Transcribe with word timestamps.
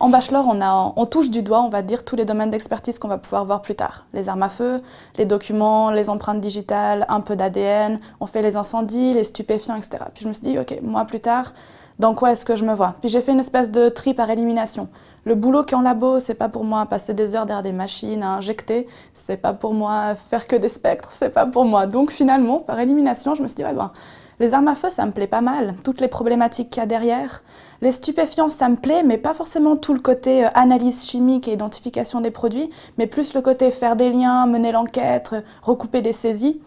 En 0.00 0.08
bachelor, 0.08 0.46
on, 0.96 1.06
touche 1.06 1.28
du 1.28 1.42
doigt, 1.42 1.60
on 1.60 1.68
va 1.68 1.82
dire, 1.82 2.06
tous 2.06 2.16
les 2.16 2.24
domaines 2.24 2.50
d'expertise 2.50 2.98
qu'on 2.98 3.06
va 3.06 3.18
pouvoir 3.18 3.44
voir 3.44 3.60
plus 3.60 3.74
tard. 3.74 4.06
Les 4.14 4.30
armes 4.30 4.42
à 4.42 4.48
feu, 4.48 4.80
les 5.18 5.26
documents, 5.26 5.90
les 5.90 6.08
empreintes 6.08 6.40
digitales, 6.40 7.04
un 7.10 7.20
peu 7.20 7.36
d'ADN, 7.36 8.00
on 8.18 8.26
fait 8.26 8.40
les 8.40 8.56
incendies, 8.56 9.12
les 9.12 9.24
stupéfiants, 9.24 9.76
etc. 9.76 10.04
Puis 10.14 10.22
je 10.22 10.28
me 10.28 10.32
suis 10.32 10.42
dit, 10.42 10.58
ok, 10.58 10.78
moi 10.82 11.04
plus 11.04 11.20
tard, 11.20 11.52
dans 12.00 12.14
quoi 12.14 12.32
est-ce 12.32 12.46
que 12.46 12.56
je 12.56 12.64
me 12.64 12.72
vois? 12.72 12.94
Puis 13.00 13.10
j'ai 13.10 13.20
fait 13.20 13.32
une 13.32 13.40
espèce 13.40 13.70
de 13.70 13.90
tri 13.90 14.14
par 14.14 14.30
élimination. 14.30 14.88
Le 15.24 15.34
boulot 15.34 15.64
qui 15.64 15.74
est 15.74 15.76
en 15.76 15.82
labo, 15.82 16.18
c'est 16.18 16.34
pas 16.34 16.48
pour 16.48 16.64
moi 16.64 16.86
passer 16.86 17.12
des 17.12 17.36
heures 17.36 17.44
derrière 17.44 17.62
des 17.62 17.72
machines 17.72 18.22
à 18.22 18.36
injecter, 18.36 18.86
c'est 19.12 19.36
pas 19.36 19.52
pour 19.52 19.74
moi 19.74 20.14
faire 20.14 20.46
que 20.46 20.56
des 20.56 20.70
spectres, 20.70 21.10
c'est 21.12 21.28
pas 21.28 21.44
pour 21.44 21.66
moi. 21.66 21.86
Donc 21.86 22.10
finalement, 22.10 22.60
par 22.60 22.80
élimination, 22.80 23.34
je 23.34 23.42
me 23.42 23.48
suis 23.48 23.56
dit, 23.56 23.64
ouais, 23.64 23.74
ben, 23.74 23.92
les 24.38 24.54
armes 24.54 24.68
à 24.68 24.74
feu, 24.74 24.88
ça 24.88 25.04
me 25.04 25.12
plaît 25.12 25.26
pas 25.26 25.42
mal, 25.42 25.74
toutes 25.84 26.00
les 26.00 26.08
problématiques 26.08 26.70
qu'il 26.70 26.80
y 26.80 26.84
a 26.84 26.86
derrière. 26.86 27.42
Les 27.82 27.92
stupéfiants, 27.92 28.48
ça 28.48 28.70
me 28.70 28.76
plaît, 28.76 29.02
mais 29.02 29.18
pas 29.18 29.34
forcément 29.34 29.76
tout 29.76 29.92
le 29.92 30.00
côté 30.00 30.46
euh, 30.46 30.48
analyse 30.54 31.06
chimique 31.06 31.48
et 31.48 31.52
identification 31.52 32.22
des 32.22 32.30
produits, 32.30 32.70
mais 32.96 33.06
plus 33.06 33.34
le 33.34 33.42
côté 33.42 33.70
faire 33.70 33.96
des 33.96 34.08
liens, 34.08 34.46
mener 34.46 34.72
l'enquête, 34.72 35.34
recouper 35.60 36.00
des 36.00 36.14
saisies. 36.14 36.62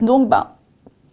Donc, 0.00 0.30
ben, 0.30 0.46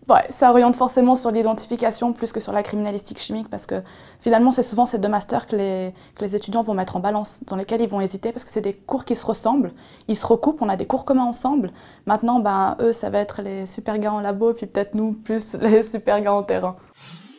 Ouais, 0.10 0.26
ça 0.32 0.50
oriente 0.50 0.76
forcément 0.76 1.14
sur 1.14 1.30
l'identification 1.30 2.14
plus 2.14 2.32
que 2.32 2.40
sur 2.40 2.52
la 2.52 2.64
criminalistique 2.64 3.20
chimique 3.20 3.48
parce 3.48 3.68
que 3.68 3.84
finalement, 4.20 4.52
c'est 4.52 4.64
souvent 4.64 4.88
ces 4.88 4.98
deux 4.98 5.08
masters 5.08 5.46
que 5.46 5.56
les, 5.56 6.36
étudiants 6.36 6.64
vont 6.64 6.74
mettre 6.74 6.96
en 6.96 7.00
balance, 7.00 7.42
dans 7.46 7.56
lesquels 7.56 7.82
ils 7.82 7.90
vont 7.90 8.02
hésiter 8.02 8.32
parce 8.32 8.44
que 8.44 8.50
c'est 8.50 8.62
des 8.62 8.74
cours 8.74 9.06
qui 9.06 9.16
se 9.16 9.24
ressemblent, 9.24 9.72
ils 10.08 10.18
se 10.18 10.26
recoupent, 10.26 10.64
on 10.64 10.70
a 10.70 10.78
des 10.78 10.88
cours 10.88 11.06
communs 11.06 11.26
ensemble. 11.26 11.72
Maintenant, 12.08 12.40
ben, 12.40 12.76
eux, 12.82 12.92
ça 12.92 13.12
va 13.12 13.20
être 13.20 13.44
les 13.44 13.68
super 13.68 14.00
gars 14.00 14.12
en 14.12 14.20
labo, 14.20 14.54
puis 14.54 14.66
peut-être 14.66 14.96
nous, 14.96 15.12
plus 15.14 15.54
les 15.62 15.84
super 15.84 16.20
gars 16.22 16.34
en 16.34 16.42
terrain. 16.42 16.76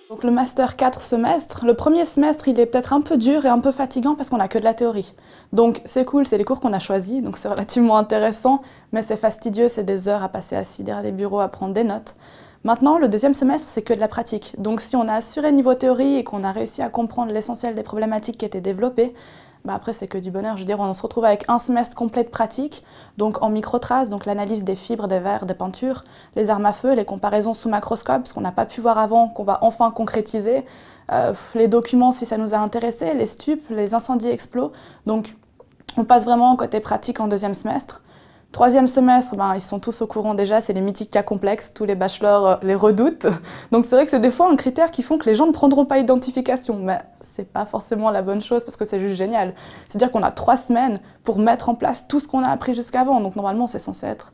Donc 0.08 0.22
le 0.22 0.30
master 0.30 0.76
4 0.76 1.00
semestres, 1.00 1.66
le 1.66 1.74
premier 1.74 2.04
semestre, 2.04 2.46
il 2.46 2.60
est 2.60 2.66
peut-être 2.66 2.92
un 2.92 3.00
peu 3.00 3.16
dur 3.16 3.46
et 3.46 3.48
un 3.48 3.60
peu 3.60 3.72
fatigant 3.72 4.14
parce 4.14 4.30
qu'on 4.30 4.38
n'a 4.38 4.48
que 4.48 4.58
de 4.58 4.64
la 4.64 4.74
théorie. 4.74 5.12
Donc 5.52 5.82
c'est 5.84 6.04
cool, 6.04 6.24
c'est 6.24 6.38
les 6.38 6.44
cours 6.44 6.60
qu'on 6.60 6.72
a 6.72 6.78
choisis, 6.78 7.20
donc 7.20 7.36
c'est 7.36 7.48
relativement 7.48 7.96
intéressant, 7.96 8.62
mais 8.92 9.02
c'est 9.02 9.16
fastidieux, 9.16 9.68
c'est 9.68 9.84
des 9.84 10.08
heures 10.08 10.22
à 10.22 10.28
passer 10.28 10.54
assis 10.54 10.84
derrière 10.84 11.02
les 11.02 11.12
bureaux 11.12 11.40
à 11.40 11.48
prendre 11.48 11.74
des 11.74 11.84
notes. 11.84 12.14
Maintenant, 12.62 12.98
le 12.98 13.08
deuxième 13.08 13.32
semestre, 13.32 13.68
c'est 13.70 13.80
que 13.80 13.94
de 13.94 14.00
la 14.00 14.08
pratique. 14.08 14.54
Donc 14.58 14.82
si 14.82 14.94
on 14.94 15.08
a 15.08 15.14
assuré 15.14 15.50
niveau 15.50 15.74
théorie 15.74 16.16
et 16.16 16.24
qu'on 16.24 16.44
a 16.44 16.52
réussi 16.52 16.82
à 16.82 16.90
comprendre 16.90 17.32
l'essentiel 17.32 17.74
des 17.74 17.82
problématiques 17.82 18.36
qui 18.36 18.44
étaient 18.44 18.60
développées, 18.60 19.14
bah 19.64 19.72
après 19.74 19.94
c'est 19.94 20.08
que 20.08 20.18
du 20.18 20.30
bonheur. 20.30 20.56
Je 20.56 20.62
veux 20.62 20.66
dire, 20.66 20.78
on 20.78 20.92
se 20.92 21.00
retrouve 21.00 21.24
avec 21.24 21.44
un 21.48 21.58
semestre 21.58 21.96
complet 21.96 22.22
de 22.22 22.28
pratique, 22.28 22.84
donc 23.16 23.42
en 23.42 23.48
microtrace, 23.48 24.10
donc 24.10 24.26
l'analyse 24.26 24.62
des 24.62 24.76
fibres, 24.76 25.08
des 25.08 25.20
verres, 25.20 25.46
des 25.46 25.54
peintures, 25.54 26.04
les 26.36 26.50
armes 26.50 26.66
à 26.66 26.74
feu, 26.74 26.94
les 26.94 27.06
comparaisons 27.06 27.54
sous 27.54 27.70
macroscope, 27.70 28.26
ce 28.26 28.34
qu'on 28.34 28.42
n'a 28.42 28.52
pas 28.52 28.66
pu 28.66 28.82
voir 28.82 28.98
avant, 28.98 29.28
qu'on 29.28 29.44
va 29.44 29.58
enfin 29.62 29.90
concrétiser, 29.90 30.66
euh, 31.12 31.32
les 31.54 31.66
documents 31.66 32.12
si 32.12 32.26
ça 32.26 32.36
nous 32.36 32.54
a 32.54 32.58
intéressé, 32.58 33.14
les 33.14 33.26
stupes, 33.26 33.64
les 33.70 33.94
incendies 33.94 34.28
explos. 34.28 34.70
Donc 35.06 35.34
on 35.96 36.04
passe 36.04 36.26
vraiment 36.26 36.54
côté 36.56 36.80
pratique 36.80 37.20
en 37.20 37.28
deuxième 37.28 37.54
semestre. 37.54 38.02
Troisième 38.52 38.88
semestre, 38.88 39.36
ben, 39.36 39.54
ils 39.54 39.60
sont 39.60 39.78
tous 39.78 40.02
au 40.02 40.08
courant 40.08 40.34
déjà, 40.34 40.60
c'est 40.60 40.72
les 40.72 40.80
mythiques 40.80 41.12
cas 41.12 41.22
complexes, 41.22 41.72
tous 41.72 41.84
les 41.84 41.94
bachelors 41.94 42.46
euh, 42.46 42.56
les 42.62 42.74
redoutent. 42.74 43.28
Donc 43.70 43.84
c'est 43.84 43.94
vrai 43.94 44.04
que 44.04 44.10
c'est 44.10 44.18
des 44.18 44.32
fois 44.32 44.50
un 44.50 44.56
critère 44.56 44.90
qui 44.90 45.04
font 45.04 45.18
que 45.18 45.26
les 45.26 45.36
gens 45.36 45.46
ne 45.46 45.52
prendront 45.52 45.84
pas 45.84 45.98
identification, 45.98 46.80
mais 46.80 46.98
c'est 47.20 47.48
pas 47.48 47.64
forcément 47.64 48.10
la 48.10 48.22
bonne 48.22 48.40
chose 48.40 48.64
parce 48.64 48.76
que 48.76 48.84
c'est 48.84 48.98
juste 48.98 49.14
génial. 49.14 49.54
C'est-à-dire 49.86 50.10
qu'on 50.10 50.24
a 50.24 50.32
trois 50.32 50.56
semaines 50.56 50.98
pour 51.22 51.38
mettre 51.38 51.68
en 51.68 51.76
place 51.76 52.08
tout 52.08 52.18
ce 52.18 52.26
qu'on 52.26 52.42
a 52.42 52.48
appris 52.48 52.74
jusqu'avant, 52.74 53.20
donc 53.20 53.36
normalement 53.36 53.68
c'est 53.68 53.78
censé 53.78 54.06
être 54.06 54.32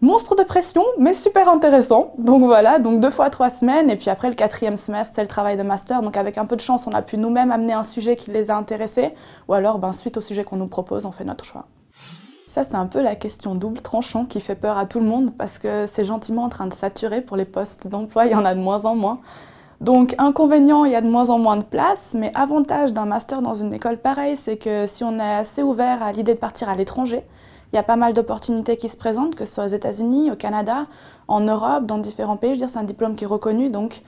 monstre 0.00 0.34
de 0.34 0.42
pression, 0.42 0.84
mais 0.98 1.12
super 1.12 1.50
intéressant. 1.50 2.14
Donc 2.16 2.42
voilà, 2.42 2.78
donc 2.78 3.00
deux 3.00 3.10
fois 3.10 3.28
trois 3.28 3.50
semaines, 3.50 3.90
et 3.90 3.96
puis 3.96 4.08
après 4.08 4.28
le 4.28 4.34
quatrième 4.34 4.78
semestre, 4.78 5.14
c'est 5.14 5.22
le 5.22 5.28
travail 5.28 5.58
de 5.58 5.62
master. 5.62 6.00
Donc 6.00 6.16
avec 6.16 6.38
un 6.38 6.46
peu 6.46 6.56
de 6.56 6.62
chance, 6.62 6.86
on 6.86 6.92
a 6.92 7.02
pu 7.02 7.18
nous-mêmes 7.18 7.52
amener 7.52 7.74
un 7.74 7.84
sujet 7.84 8.16
qui 8.16 8.30
les 8.30 8.50
a 8.50 8.56
intéressés, 8.56 9.12
ou 9.46 9.52
alors 9.52 9.78
ben, 9.78 9.92
suite 9.92 10.16
au 10.16 10.22
sujet 10.22 10.42
qu'on 10.42 10.56
nous 10.56 10.68
propose, 10.68 11.04
on 11.04 11.12
fait 11.12 11.24
notre 11.24 11.44
choix. 11.44 11.66
Ça, 12.48 12.62
c'est 12.62 12.76
un 12.76 12.86
peu 12.86 13.02
la 13.02 13.16
question 13.16 13.54
double 13.54 13.80
tranchant 13.80 14.24
qui 14.24 14.40
fait 14.40 14.54
peur 14.54 14.78
à 14.78 14.86
tout 14.86 15.00
le 15.00 15.06
monde 15.06 15.32
parce 15.36 15.58
que 15.58 15.86
c'est 15.86 16.04
gentiment 16.04 16.44
en 16.44 16.48
train 16.48 16.66
de 16.66 16.74
saturer 16.74 17.20
pour 17.20 17.36
les 17.36 17.44
postes 17.44 17.88
d'emploi, 17.88 18.26
il 18.26 18.32
y 18.32 18.34
en 18.34 18.44
a 18.44 18.54
de 18.54 18.60
moins 18.60 18.84
en 18.84 18.94
moins. 18.94 19.20
Donc, 19.80 20.14
inconvénient, 20.16 20.84
il 20.84 20.92
y 20.92 20.94
a 20.94 21.02
de 21.02 21.08
moins 21.08 21.28
en 21.28 21.38
moins 21.38 21.58
de 21.58 21.64
place, 21.64 22.14
mais 22.18 22.32
avantage 22.34 22.92
d'un 22.92 23.04
master 23.04 23.42
dans 23.42 23.54
une 23.54 23.74
école 23.74 23.98
pareille, 23.98 24.36
c'est 24.36 24.56
que 24.56 24.86
si 24.86 25.04
on 25.04 25.18
est 25.18 25.34
assez 25.34 25.62
ouvert 25.62 26.02
à 26.02 26.12
l'idée 26.12 26.32
de 26.32 26.38
partir 26.38 26.68
à 26.68 26.76
l'étranger, 26.76 27.24
il 27.72 27.76
y 27.76 27.78
a 27.78 27.82
pas 27.82 27.96
mal 27.96 28.14
d'opportunités 28.14 28.76
qui 28.76 28.88
se 28.88 28.96
présentent, 28.96 29.34
que 29.34 29.44
ce 29.44 29.54
soit 29.54 29.64
aux 29.64 29.68
États-Unis, 29.68 30.30
au 30.30 30.36
Canada, 30.36 30.86
en 31.28 31.40
Europe, 31.40 31.84
dans 31.84 31.98
différents 31.98 32.38
pays. 32.38 32.50
Je 32.50 32.54
veux 32.54 32.60
dire, 32.60 32.70
c'est 32.70 32.78
un 32.78 32.84
diplôme 32.84 33.16
qui 33.16 33.24
est 33.24 33.26
reconnu, 33.26 33.68
donc 33.68 34.02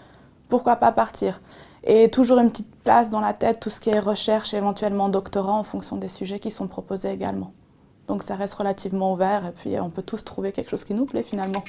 pourquoi 0.48 0.76
pas 0.76 0.92
partir? 0.92 1.40
Et 1.84 2.08
toujours 2.08 2.38
une 2.38 2.50
petite 2.50 2.74
place 2.82 3.10
dans 3.10 3.20
la 3.20 3.34
tête, 3.34 3.60
tout 3.60 3.68
ce 3.68 3.80
qui 3.80 3.90
est 3.90 3.98
recherche 3.98 4.54
et 4.54 4.56
éventuellement 4.56 5.10
doctorat 5.10 5.52
en 5.52 5.64
fonction 5.64 5.96
des 5.96 6.08
sujets 6.08 6.38
qui 6.38 6.50
sont 6.50 6.66
proposés 6.68 7.10
également. 7.10 7.52
Donc 8.08 8.22
ça 8.22 8.34
reste 8.34 8.54
relativement 8.54 9.12
ouvert 9.12 9.46
et 9.46 9.52
puis 9.52 9.78
on 9.78 9.90
peut 9.90 10.02
tous 10.02 10.24
trouver 10.24 10.52
quelque 10.52 10.70
chose 10.70 10.84
qui 10.84 10.94
nous 10.94 11.04
plaît 11.04 11.22
finalement. 11.22 11.62